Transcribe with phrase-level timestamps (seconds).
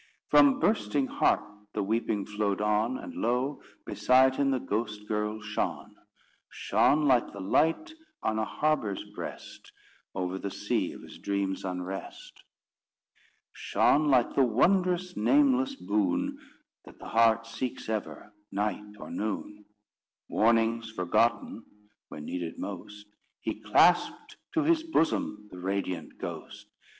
[0.29, 1.41] From bursting heart
[1.75, 3.61] the weeping flowed on; And lo!
[3.85, 5.95] beside him the ghost girl shone;
[6.49, 7.93] Shone like the light
[8.23, 9.71] on a harbour's breast,
[10.15, 12.41] Over the sea of his dream's unrest;
[13.53, 16.39] Shone like the wondrous, nameless boon,
[16.85, 19.65] That the heart seeks ever, night or noon:
[20.27, 21.63] Warnings forgotten,
[22.09, 23.05] when needed most,
[23.39, 26.65] He clasped to his bosom the radiant ghost.